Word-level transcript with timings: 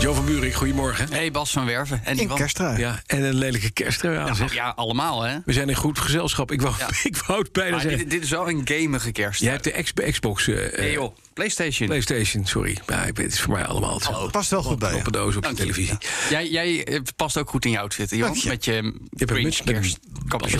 Jo 0.00 0.14
van 0.14 0.24
Buurik, 0.24 0.54
goedemorgen. 0.54 1.12
Hey, 1.12 1.30
Bas 1.30 1.50
van 1.50 1.64
Werven. 1.66 2.00
En 2.04 2.16
In 2.16 2.22
Ivan. 2.24 2.36
kersttrui. 2.36 2.78
Ja, 2.78 3.02
en 3.06 3.22
een 3.22 3.34
lelijke 3.34 3.70
kersttrui 3.70 4.16
aan, 4.18 4.26
Ja, 4.26 4.34
zeg. 4.34 4.54
ja, 4.54 4.72
allemaal, 4.76 5.22
hè? 5.22 5.38
We 5.44 5.52
zijn 5.52 5.68
in 5.68 5.74
goed 5.74 5.98
gezelschap. 5.98 6.52
Ik 6.52 6.60
wou, 6.60 6.74
Ja. 6.78 6.88
ik 7.10 7.16
wou 7.16 7.38
het 7.42 7.52
bijna 7.52 7.70
Maar 7.70 7.80
zeggen. 7.80 7.98
dit, 7.98 8.10
dit 8.10 8.22
is 8.22 8.30
wel 8.30 8.48
een 8.48 8.60
gamige 8.64 9.12
kerst. 9.12 9.40
Jij 9.40 9.50
hebt 9.50 9.64
de 9.64 9.82
X- 9.82 9.92
Xbox, 10.10 10.48
eh, 10.48 10.54
Nee, 10.56 10.66
eh, 10.70 10.92
joh. 10.92 11.16
PlayStation. 11.34 11.88
PlayStation, 11.88 12.46
sorry. 12.46 12.78
Ja, 12.86 13.04
ik 13.04 13.16
weet, 13.16 13.26
het 13.26 13.34
is 13.34 13.40
voor 13.40 13.52
mij 13.54 13.64
allemaal 13.66 13.94
hetzelfde. 13.94 14.30
Past 14.30 14.50
wel 14.50 14.62
goed 14.62 14.78
bij. 14.78 14.94
Op 14.94 15.06
een 15.06 15.12
doos 15.12 15.36
op 15.36 15.42
de 15.42 15.54
televisie. 15.54 15.98
Jij, 16.30 16.48
jij 16.50 16.84
eh, 16.84 17.00
past 17.16 17.38
ook 17.38 17.50
goed 17.50 17.64
in 17.64 17.70
je 17.70 17.78
outfit, 17.78 18.10
Johan. 18.10 18.36
Je. 18.42 18.48
Met 18.48 18.64
je, 18.64 18.72
Je 18.72 18.80
hebt 19.16 19.30
een 19.30 19.42
muts 19.42 19.62
met 19.62 19.76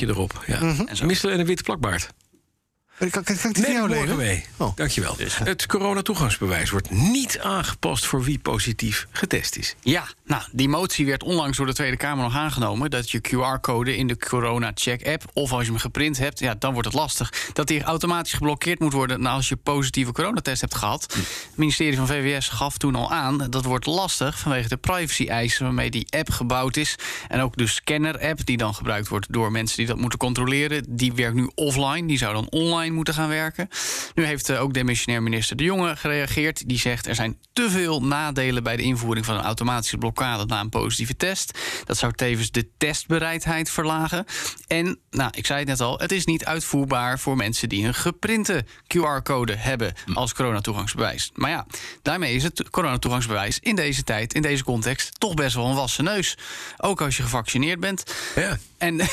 een 0.00 0.08
erop. 0.08 0.44
Ja. 0.46 0.74
Missel 1.04 1.30
en 1.30 1.40
een 1.40 1.46
witte 1.46 1.62
plakbaard. 1.62 2.08
Kan, 2.98 3.10
kan, 3.10 3.24
kan 3.24 3.34
ik 3.34 3.54
die 3.54 3.62
Neem 3.62 3.72
jou 3.72 3.88
morgen 3.88 4.16
mee. 4.16 4.44
Oh. 4.56 4.76
Dankjewel. 4.76 5.16
Dus- 5.16 5.38
Het 5.38 5.66
coronatoegangsbewijs 5.66 6.70
wordt 6.70 6.90
niet 6.90 7.38
aangepast 7.38 8.06
voor 8.06 8.22
wie 8.22 8.38
positief 8.38 9.06
getest 9.10 9.56
is. 9.56 9.74
Ja, 9.82 10.04
nou, 10.24 10.42
die 10.52 10.68
motie 10.68 11.06
werd 11.06 11.22
onlangs 11.22 11.56
door 11.56 11.66
de 11.66 11.74
Tweede 11.74 11.96
Kamer 11.96 12.24
nog 12.24 12.36
aangenomen. 12.36 12.90
Dat 12.90 13.10
je 13.10 13.20
QR-code 13.20 13.96
in 13.96 14.06
de 14.06 14.18
Corona-check-app, 14.18 15.24
of 15.32 15.52
als 15.52 15.64
je 15.64 15.70
hem 15.70 15.80
geprint 15.80 16.18
hebt, 16.18 16.38
ja, 16.38 16.54
dan 16.58 16.72
wordt 16.72 16.88
het 16.88 16.96
lastig. 16.96 17.32
Dat 17.52 17.66
die 17.66 17.82
automatisch 17.82 18.32
geblokkeerd 18.32 18.80
moet 18.80 18.92
worden 18.92 19.20
nou, 19.20 19.36
als 19.36 19.48
je 19.48 19.56
positieve 19.56 20.12
coronatest 20.12 20.60
hebt 20.60 20.74
gehad. 20.74 21.02
Het 21.14 21.56
ministerie 21.56 21.96
van 21.96 22.06
VWS 22.06 22.48
gaf 22.48 22.78
toen 22.78 22.94
al 22.94 23.10
aan 23.10 23.46
dat 23.50 23.64
wordt 23.64 23.86
lastig 23.86 24.38
vanwege 24.38 24.68
de 24.68 24.76
privacy-eisen 24.76 25.64
waarmee 25.64 25.90
die 25.90 26.06
app 26.10 26.30
gebouwd 26.30 26.76
is. 26.76 26.96
En 27.28 27.40
ook 27.40 27.56
de 27.56 27.66
scanner-app, 27.66 28.46
die 28.46 28.56
dan 28.56 28.74
gebruikt 28.74 29.08
wordt 29.08 29.32
door 29.32 29.52
mensen 29.52 29.76
die 29.76 29.86
dat 29.86 29.98
moeten 29.98 30.18
controleren, 30.18 30.84
die 30.88 31.12
werkt 31.12 31.34
nu 31.34 31.50
offline. 31.54 32.06
Die 32.06 32.18
zou 32.18 32.34
dan 32.34 32.46
online 32.50 32.94
moeten 32.94 33.14
gaan 33.14 33.28
werken. 33.28 33.68
Nu 34.14 34.24
heeft 34.24 34.48
eh, 34.48 34.62
ook 34.62 34.74
demissionair 34.74 35.22
minister 35.22 35.56
De 35.56 35.64
Jonge 35.64 35.96
gereageerd. 35.96 36.68
Die 36.68 36.78
zegt 36.78 37.06
er 37.06 37.14
zijn 37.14 37.38
te 37.52 37.70
veel 37.70 38.02
nadelen 38.02 38.62
bij 38.62 38.76
de 38.76 38.82
invoering 38.82 39.26
van 39.26 39.34
een 39.34 39.44
automatische 39.44 39.98
blokkade 40.14 40.46
na 40.46 40.60
een 40.60 40.68
positieve 40.68 41.16
test. 41.16 41.58
Dat 41.84 41.96
zou 41.96 42.12
tevens 42.12 42.50
de 42.50 42.68
testbereidheid 42.78 43.70
verlagen. 43.70 44.24
En, 44.66 44.98
nou, 45.10 45.30
ik 45.34 45.46
zei 45.46 45.58
het 45.58 45.68
net 45.68 45.80
al, 45.80 45.98
het 45.98 46.12
is 46.12 46.24
niet 46.24 46.44
uitvoerbaar 46.44 47.18
voor 47.18 47.36
mensen 47.36 47.68
die 47.68 47.86
een 47.86 47.94
geprinte 47.94 48.64
QR-code 48.82 49.56
hebben 49.56 49.94
als 50.14 50.34
coronatoegangsbewijs. 50.34 51.30
Maar 51.34 51.50
ja, 51.50 51.66
daarmee 52.02 52.34
is 52.34 52.42
het 52.42 52.70
coronatoegangsbewijs 52.70 53.58
in 53.58 53.76
deze 53.76 54.02
tijd, 54.02 54.34
in 54.34 54.42
deze 54.42 54.64
context, 54.64 55.20
toch 55.20 55.34
best 55.34 55.54
wel 55.54 55.66
een 55.66 55.74
wassen 55.74 56.04
neus. 56.04 56.38
Ook 56.76 57.00
als 57.00 57.16
je 57.16 57.22
gevaccineerd 57.22 57.80
bent. 57.80 58.14
Ja. 58.34 58.58
En 58.84 58.96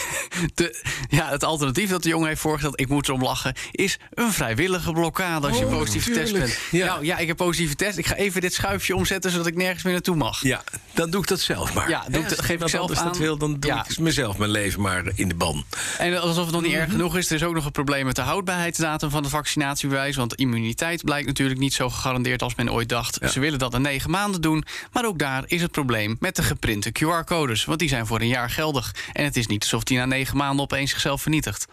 de, 0.55 0.83
ja, 1.09 1.29
het 1.29 1.43
alternatief 1.43 1.89
dat 1.89 2.03
de 2.03 2.09
jongen 2.09 2.27
heeft 2.27 2.41
voorgesteld, 2.41 2.79
ik 2.79 2.87
moet 2.89 3.07
erom 3.07 3.23
lachen, 3.23 3.53
is 3.71 3.97
een 4.13 4.31
vrijwillige 4.33 4.91
blokkade 4.91 5.47
als 5.47 5.57
je 5.57 5.65
Oh, 5.65 5.71
positief 5.71 6.03
getest 6.03 6.25
tuurlijk. 6.31 6.45
bent. 6.69 6.81
Ja. 6.81 6.85
Nou 6.85 7.05
ja, 7.05 7.17
ik 7.17 7.27
heb 7.27 7.37
positieve 7.37 7.75
test. 7.75 7.97
Ik 7.97 8.05
ga 8.07 8.15
even 8.15 8.41
dit 8.41 8.53
schuifje 8.53 8.95
omzetten 8.95 9.31
zodat 9.31 9.47
ik 9.47 9.55
nergens 9.55 9.83
meer 9.83 9.93
naartoe 9.93 10.15
mag. 10.15 10.43
Ja, 10.43 10.63
dan 10.93 11.09
doe 11.09 11.21
ik 11.21 11.27
dat 11.27 11.39
zelf 11.39 11.73
maar. 11.73 11.89
Ja, 11.89 12.03
doe 12.09 12.21
ik- 12.21 12.27
geef 12.27 12.49
ik 12.55 12.61
als 12.61 12.71
zelf 12.71 12.97
aan. 12.97 13.05
dat 13.05 13.17
wil, 13.17 13.37
dan 13.37 13.59
doe 13.59 13.71
Ja. 13.71 13.85
ik 13.89 13.99
mezelf 13.99 14.37
mijn 14.37 14.51
leven 14.51 14.81
maar 14.81 15.03
in 15.15 15.27
de 15.27 15.35
ban. 15.35 15.65
En 15.97 16.21
alsof 16.21 16.43
het 16.43 16.53
nog 16.53 16.61
niet 16.61 16.71
Mhm. 16.71 16.79
erg 16.81 16.91
genoeg 16.91 17.17
is, 17.17 17.29
er 17.29 17.35
is 17.35 17.43
ook 17.43 17.53
nog 17.53 17.65
een 17.65 17.71
probleem 17.71 18.05
met 18.05 18.15
de 18.15 18.21
houdbaarheidsdatum 18.21 19.09
van 19.09 19.23
de 19.23 19.29
vaccinatiebewijs. 19.29 20.15
Want 20.15 20.35
immuniteit 20.35 21.03
blijkt 21.03 21.27
natuurlijk 21.27 21.59
niet 21.59 21.73
zo 21.73 21.89
gegarandeerd 21.89 22.41
als 22.41 22.55
men 22.55 22.71
ooit 22.71 22.89
dacht. 22.89 23.19
Ze 23.31 23.39
willen 23.39 23.59
dat 23.59 23.73
in 23.73 23.81
negen 23.81 24.09
maanden 24.09 24.41
doen. 24.41 24.63
Maar 24.91 25.05
ook 25.05 25.19
daar 25.19 25.43
is 25.45 25.61
het 25.61 25.71
probleem 25.71 26.15
met 26.19 26.35
de 26.35 26.43
geprinte 26.43 26.91
QR-codes. 26.91 27.65
Want 27.65 27.79
die 27.79 27.89
zijn 27.89 28.05
voor 28.07 28.21
een 28.21 28.27
jaar 28.27 28.49
geldig. 28.49 28.95
En 29.13 29.23
het 29.23 29.37
is 29.37 29.47
niet 29.47 29.60
alsof 29.61 29.83
die 29.83 29.97
na 29.97 30.05
negen 30.05 30.37
maanden 30.37 30.63
opeens 30.63 30.89
zichzelf 30.89 31.21
vernietigt. 31.21 31.67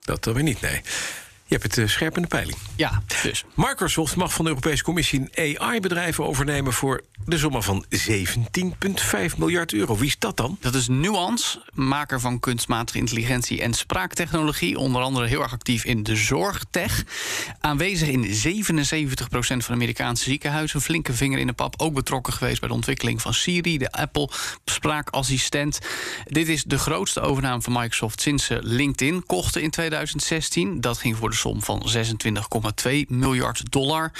Dat 0.00 0.24
dan 0.24 0.34
weer 0.34 0.42
niet, 0.42 0.60
nee. 0.60 0.80
Je 1.46 1.60
hebt 1.60 1.62
het 1.62 1.76
uh, 1.76 1.88
scherp 1.88 2.16
in 2.16 2.22
de 2.22 2.28
peiling. 2.28 2.56
Ja, 2.76 3.02
dus. 3.22 3.44
Microsoft 3.54 4.16
mag 4.16 4.32
van 4.32 4.44
de 4.44 4.50
Europese 4.50 4.82
Commissie 4.82 5.28
AI-bedrijven 5.34 6.26
overnemen 6.26 6.72
voor 6.72 7.02
de 7.26 7.38
somma 7.38 7.60
van 7.60 7.84
17,5 7.96 9.36
miljard 9.36 9.72
euro. 9.72 9.96
Wie 9.96 10.06
is 10.06 10.18
dat 10.18 10.36
dan? 10.36 10.56
Dat 10.60 10.74
is 10.74 10.88
Nuance, 10.88 11.62
maker 11.72 12.20
van 12.20 12.40
kunstmatige 12.40 12.98
intelligentie 12.98 13.62
en 13.62 13.74
spraaktechnologie. 13.74 14.78
Onder 14.78 15.02
andere 15.02 15.26
heel 15.26 15.42
erg 15.42 15.52
actief 15.52 15.84
in 15.84 16.02
de 16.02 16.16
zorgtech. 16.16 17.04
Aanwezig 17.60 18.08
in 18.08 18.24
77% 18.24 19.26
van 19.36 19.58
de 19.58 19.72
Amerikaanse 19.72 20.24
ziekenhuizen. 20.24 20.76
Een 20.76 20.84
flinke 20.84 21.12
vinger 21.12 21.38
in 21.38 21.46
de 21.46 21.52
pap. 21.52 21.74
Ook 21.76 21.94
betrokken 21.94 22.32
geweest 22.32 22.60
bij 22.60 22.68
de 22.68 22.74
ontwikkeling 22.74 23.22
van 23.22 23.34
Siri, 23.34 23.78
de 23.78 23.92
Apple 23.92 24.28
spraakassistent. 24.64 25.78
Dit 26.24 26.48
is 26.48 26.64
de 26.64 26.78
grootste 26.78 27.20
overname 27.20 27.62
van 27.62 27.72
Microsoft 27.72 28.20
sinds 28.20 28.44
ze 28.44 28.58
LinkedIn 28.62 29.26
kochten 29.26 29.62
in 29.62 29.70
2016. 29.70 30.80
Dat 30.80 30.98
ging 30.98 31.16
voor 31.16 31.30
de 31.30 31.33
som 31.34 31.62
van 31.62 31.82
26,2 32.86 32.90
miljard 33.08 33.72
dollar. 33.72 34.12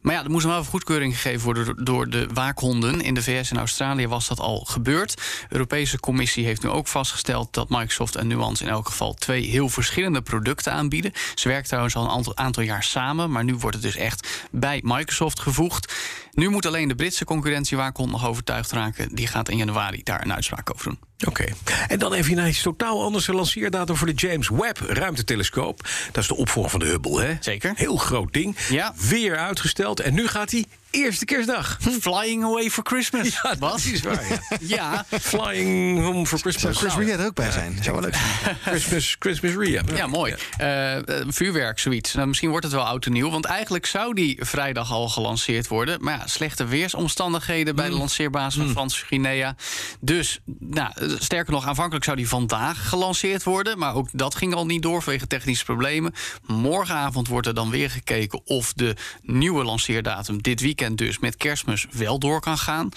Maar 0.00 0.14
ja, 0.14 0.24
er 0.24 0.30
moest 0.30 0.46
een 0.46 0.64
goedkeuring 0.64 1.14
gegeven 1.14 1.44
worden 1.44 1.84
door 1.84 2.08
de 2.08 2.26
waakhonden. 2.34 3.00
In 3.00 3.14
de 3.14 3.22
VS 3.22 3.50
en 3.50 3.58
Australië 3.58 4.08
was 4.08 4.28
dat 4.28 4.40
al 4.40 4.58
gebeurd. 4.58 5.14
De 5.14 5.22
Europese 5.48 6.00
Commissie 6.00 6.44
heeft 6.44 6.62
nu 6.62 6.68
ook 6.68 6.88
vastgesteld 6.88 7.54
dat 7.54 7.68
Microsoft 7.68 8.16
en 8.16 8.26
Nuance 8.26 8.64
in 8.64 8.70
elk 8.70 8.86
geval 8.86 9.14
twee 9.14 9.46
heel 9.46 9.68
verschillende 9.68 10.22
producten 10.22 10.72
aanbieden. 10.72 11.12
Ze 11.34 11.48
werken 11.48 11.66
trouwens 11.66 11.96
al 11.96 12.04
een 12.04 12.10
aantal, 12.10 12.36
aantal 12.36 12.62
jaar 12.62 12.82
samen, 12.82 13.30
maar 13.30 13.44
nu 13.44 13.54
wordt 13.54 13.76
het 13.76 13.84
dus 13.84 13.96
echt 13.96 14.48
bij 14.50 14.80
Microsoft 14.84 15.40
gevoegd. 15.40 15.92
Nu 16.32 16.48
moet 16.48 16.66
alleen 16.66 16.88
de 16.88 16.94
Britse 16.94 17.24
concurrentiewaakhond 17.24 18.10
nog 18.10 18.26
overtuigd 18.26 18.72
raken. 18.72 19.14
Die 19.14 19.26
gaat 19.26 19.48
in 19.48 19.56
januari 19.56 20.02
daar 20.02 20.22
een 20.24 20.32
uitspraak 20.32 20.72
over 20.72 20.84
doen. 20.84 21.11
Oké. 21.26 21.44
En 21.88 21.98
dan 21.98 22.12
even 22.12 22.36
naar 22.36 22.48
iets 22.48 22.62
totaal 22.62 23.02
anders. 23.02 23.26
De 23.26 23.34
lanceerdatum 23.34 23.96
voor 23.96 24.06
de 24.06 24.12
James 24.12 24.48
Webb 24.48 24.78
ruimtetelescoop. 24.86 25.88
Dat 26.12 26.22
is 26.22 26.28
de 26.28 26.36
opvolger 26.36 26.70
van 26.70 26.80
de 26.80 26.86
Hubble, 26.86 27.22
hè? 27.22 27.36
Zeker. 27.40 27.72
Heel 27.74 27.96
groot 27.96 28.32
ding. 28.32 28.56
Ja. 28.68 28.94
Weer 29.08 29.36
uitgesteld. 29.36 30.00
En 30.00 30.14
nu 30.14 30.28
gaat 30.28 30.50
hij 30.50 30.66
eerste 30.92 31.24
kerstdag. 31.24 31.78
Flying 32.00 32.44
away 32.44 32.70
for 32.70 32.84
Christmas. 32.84 33.40
Ja, 33.42 33.56
Bas. 33.58 33.86
is 33.86 34.00
waar, 34.02 34.28
ja. 34.28 34.40
Ja, 34.76 35.04
Flying 35.20 36.00
home 36.00 36.26
for 36.26 36.38
Zou 36.38 36.40
Christmas. 36.40 36.78
Chris 36.78 36.94
Ria 36.94 37.18
er 37.18 37.26
ook 37.26 37.34
bij 37.34 37.50
zijn? 37.50 37.78
Zou 37.82 37.94
wel 37.94 38.04
leuk 38.04 38.14
zijn. 38.14 38.56
Christmas, 38.74 39.16
Christmas 39.18 39.54
Ria. 39.54 39.82
Ja, 39.94 40.06
mooi. 40.06 40.34
Eh, 40.56 40.96
eh, 40.96 41.26
vuurwerk, 41.28 41.78
zoiets. 41.78 42.14
Nou, 42.14 42.28
misschien 42.28 42.50
wordt 42.50 42.64
het 42.64 42.74
wel 42.74 42.84
oud 42.84 43.06
en 43.06 43.12
nieuw. 43.12 43.30
Want 43.30 43.44
eigenlijk 43.44 43.86
zou 43.86 44.14
die 44.14 44.36
vrijdag 44.40 44.92
al 44.92 45.08
gelanceerd 45.08 45.68
worden. 45.68 46.04
Maar 46.04 46.18
ja, 46.18 46.26
slechte 46.26 46.64
weersomstandigheden 46.64 47.76
bij 47.76 47.88
de 47.88 47.96
lanceerbasis 47.96 48.62
van 48.62 48.70
Frans 48.70 49.02
Guinea. 49.02 49.56
Dus, 50.00 50.40
nou, 50.58 50.92
eh, 50.94 51.08
sterker 51.18 51.52
nog, 51.52 51.66
aanvankelijk 51.66 52.04
zou 52.04 52.16
die 52.16 52.28
vandaag 52.28 52.88
gelanceerd 52.88 53.42
worden. 53.42 53.78
Maar 53.78 53.94
ook 53.94 54.08
dat 54.12 54.34
ging 54.34 54.54
al 54.54 54.66
niet 54.66 54.82
door 54.82 55.02
vanwege 55.02 55.26
technische 55.26 55.64
problemen. 55.64 56.14
Morgenavond 56.46 57.28
wordt 57.28 57.46
er 57.46 57.54
dan 57.54 57.70
weer 57.70 57.90
gekeken 57.90 58.40
of 58.44 58.72
de 58.72 58.96
nieuwe 59.22 59.64
lanceerdatum 59.64 60.42
dit 60.42 60.60
weekend 60.60 60.80
dus 60.90 61.18
met 61.18 61.36
kerstmis 61.36 61.86
wel 61.90 62.18
door 62.18 62.40
kan 62.40 62.58
gaan. 62.58 62.88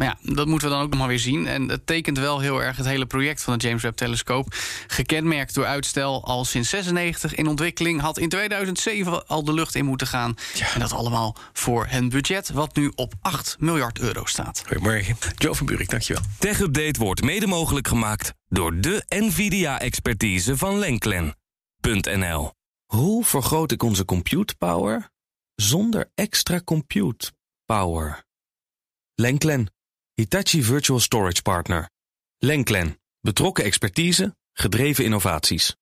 Maar 0.00 0.08
ja, 0.08 0.32
dat 0.34 0.46
moeten 0.46 0.68
we 0.68 0.74
dan 0.74 0.82
ook 0.84 0.90
nog 0.90 0.98
maar 0.98 1.08
weer 1.08 1.18
zien. 1.18 1.46
En 1.46 1.68
het 1.68 1.86
tekent 1.86 2.18
wel 2.18 2.40
heel 2.40 2.62
erg 2.62 2.76
het 2.76 2.86
hele 2.86 3.06
project 3.06 3.42
van 3.42 3.58
de 3.58 3.66
James 3.66 3.82
Webb 3.82 3.96
Telescoop. 3.96 4.54
Gekenmerkt 4.86 5.54
door 5.54 5.64
uitstel 5.64 6.24
al 6.24 6.44
sinds 6.44 6.68
96 6.68 7.34
in 7.34 7.46
ontwikkeling. 7.46 8.00
Had 8.00 8.18
in 8.18 8.28
2007 8.28 9.26
al 9.26 9.44
de 9.44 9.52
lucht 9.52 9.74
in 9.74 9.84
moeten 9.84 10.06
gaan. 10.06 10.34
En 10.74 10.80
dat 10.80 10.92
allemaal 10.92 11.36
voor 11.52 11.86
een 11.90 12.08
budget 12.08 12.50
wat 12.50 12.76
nu 12.76 12.92
op 12.94 13.14
8 13.20 13.56
miljard 13.58 13.98
euro 13.98 14.24
staat. 14.24 14.62
Goedemorgen. 14.66 15.16
Joe 15.36 15.54
van 15.54 15.66
Buurik, 15.66 15.90
dankjewel. 15.90 16.22
Tech 16.38 16.60
Update 16.60 17.00
wordt 17.00 17.22
mede 17.22 17.46
mogelijk 17.46 17.88
gemaakt 17.88 18.32
door 18.48 18.80
de 18.80 19.04
NVIDIA-expertise 19.08 20.56
van 20.56 20.78
Lenklen.nl. 20.78 22.52
Hoe 22.86 23.24
vergroot 23.24 23.72
ik 23.72 23.82
onze 23.82 24.04
compute 24.04 24.54
power 24.54 25.10
zonder 25.60 26.10
extra 26.14 26.60
compute 26.60 27.32
power? 27.66 28.24
Lenklen, 29.14 29.68
Hitachi 30.14 30.62
Virtual 30.62 31.00
Storage 31.00 31.42
Partner. 31.42 31.90
Lenklen, 32.38 32.98
betrokken 33.20 33.64
expertise, 33.64 34.36
gedreven 34.52 35.04
innovaties. 35.04 35.76